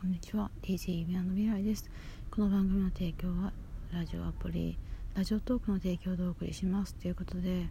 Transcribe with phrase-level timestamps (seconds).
[0.00, 0.50] こんにちは。
[0.62, 1.90] DJ 夢の未来です。
[2.30, 3.52] この番組の提供は
[3.92, 4.78] ラジオアプリ
[5.14, 6.94] ラジオトークの提供でお送りします。
[6.94, 7.64] ということで、え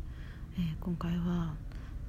[0.60, 1.56] ー、今回は、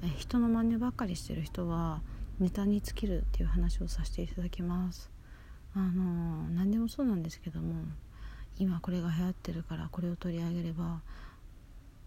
[0.03, 2.03] えー、人の真似ばっかりしてる人は
[2.39, 5.09] ネタに尽きるっていう話をさせていただきます。
[5.73, 7.73] あのー、何でもそうなんですけども
[8.59, 11.01] 今これが流行ってるからこれを取り上げれば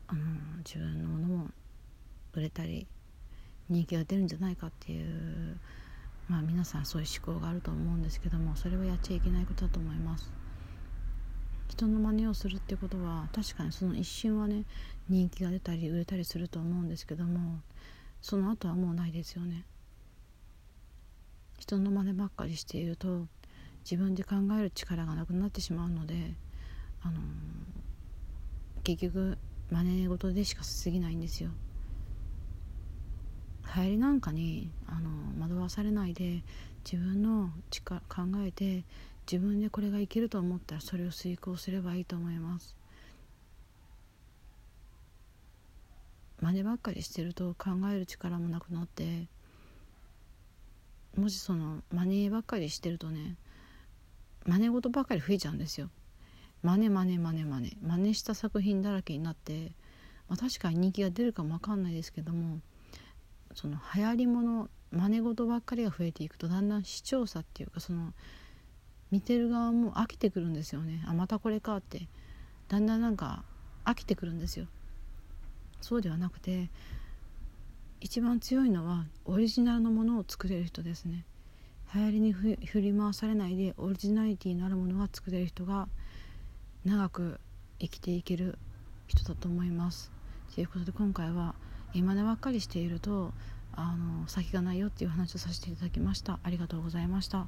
[0.06, 0.20] あの
[0.58, 1.48] 自分のものも
[2.32, 2.86] 売れたり
[3.68, 5.58] 人気が出るんじゃないかっていう
[6.28, 10.30] まあ皆さんそういう思考があると思うんですけどもそれはやっちゃいけないことだと思います。
[11.68, 14.64] 人の真似をするってことは確かにその一瞬はね
[15.08, 17.60] 人気が出たり売れたりすると思うんですけども
[18.20, 19.64] その後はもうないですよね。
[21.58, 23.26] 人の真似ばっかりしていると
[23.84, 26.34] 自分で考える力がなくなってしまうので
[27.02, 27.20] あの
[28.82, 29.38] 結局
[29.70, 31.50] 真似事でしか過ぎないんですよ。
[33.76, 35.10] 流行りなんかにあの
[35.40, 36.42] 惑わされないで
[36.84, 38.84] 自分の力考えて
[39.30, 42.76] 自分でこれがいけると思ったらそれを遂行すればいいと思います。
[46.40, 49.28] 真似ばっかりしてると考える力もなくなって
[51.16, 53.36] もしその真似ばっかりしてるとね
[54.46, 55.88] 真似事ばっかり増えちゃうんですよ。
[56.62, 57.76] 真似真似真似真似。
[57.82, 59.72] 真似した作品だらけになって、
[60.28, 62.60] まあ、確かに人気が出るかも分かんないですけども
[63.54, 68.12] その流行りもの真似事ばっかりが増えていくとだんだん視聴者っていうかその
[69.10, 71.04] 見てる側も飽きてくるんですよね。
[71.06, 72.08] あまたこれかって。
[72.68, 73.44] だんだんなんか
[73.84, 74.66] 飽きてくるんですよ。
[75.80, 76.70] そうではなくて
[78.00, 81.24] 一番強いのはオリジナルのものを作れる人ですね。
[81.94, 85.88] 流行りに振り回されないでオリジナリティのあるものが作れる人が
[86.84, 87.38] 長く
[87.78, 88.58] 生きていける
[89.06, 90.10] 人だと思います。
[90.54, 91.54] ということで今回は
[91.94, 93.32] 今でばっかりしていると
[93.72, 96.38] あの先がないよっていう話をさせていただきました。
[96.42, 97.46] ありがとうございました。